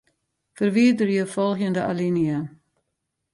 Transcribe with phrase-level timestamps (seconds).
[0.59, 2.39] Ferwiderje folgjende alinea.